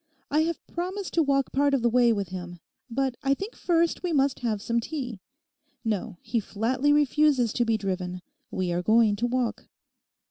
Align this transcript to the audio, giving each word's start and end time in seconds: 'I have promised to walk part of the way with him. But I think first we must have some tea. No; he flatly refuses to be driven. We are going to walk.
'I 0.31 0.39
have 0.45 0.65
promised 0.65 1.13
to 1.13 1.21
walk 1.21 1.51
part 1.51 1.75
of 1.75 1.83
the 1.83 1.87
way 1.89 2.11
with 2.11 2.29
him. 2.29 2.59
But 2.89 3.13
I 3.21 3.35
think 3.35 3.55
first 3.55 4.01
we 4.01 4.11
must 4.11 4.39
have 4.39 4.59
some 4.59 4.79
tea. 4.79 5.19
No; 5.85 6.17
he 6.23 6.39
flatly 6.39 6.91
refuses 6.91 7.53
to 7.53 7.65
be 7.65 7.77
driven. 7.77 8.23
We 8.49 8.71
are 8.71 8.81
going 8.81 9.15
to 9.17 9.27
walk. 9.27 9.67